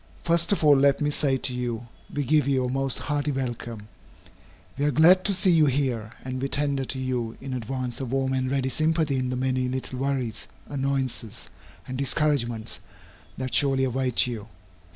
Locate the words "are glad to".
4.85-5.33